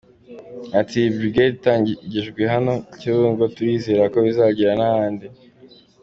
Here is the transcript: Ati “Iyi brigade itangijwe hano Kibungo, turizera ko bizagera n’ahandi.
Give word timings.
Ati 0.79 0.93
“Iyi 0.99 1.09
brigade 1.17 1.53
itangijwe 1.57 2.41
hano 2.53 2.73
Kibungo, 2.99 3.43
turizera 3.55 4.03
ko 4.13 4.17
bizagera 4.27 4.71
n’ahandi. 4.79 5.25